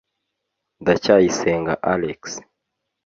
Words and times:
Ndacyayisenga 0.81 1.73
Alex 1.91 2.21